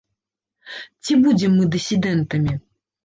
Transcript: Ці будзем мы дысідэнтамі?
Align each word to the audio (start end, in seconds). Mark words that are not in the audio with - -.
Ці 1.05 1.19
будзем 1.25 1.51
мы 1.61 1.69
дысідэнтамі? 1.79 2.59